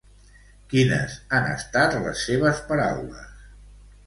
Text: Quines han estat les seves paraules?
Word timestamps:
Quines 0.71 1.17
han 1.39 1.45
estat 1.57 1.99
les 2.07 2.25
seves 2.31 2.63
paraules? 2.73 3.47